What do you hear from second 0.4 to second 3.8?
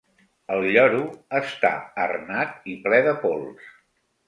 El lloro està arnat i ple de pols.